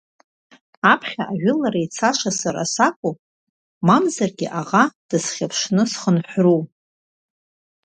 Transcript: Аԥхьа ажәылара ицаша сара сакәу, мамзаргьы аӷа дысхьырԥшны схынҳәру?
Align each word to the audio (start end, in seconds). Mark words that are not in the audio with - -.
Аԥхьа 0.91 1.23
ажәылара 1.31 1.79
ицаша 1.85 2.31
сара 2.39 2.63
сакәу, 2.73 3.13
мамзаргьы 3.87 4.47
аӷа 4.59 4.83
дысхьырԥшны 5.07 5.83
схынҳәру? 5.91 6.59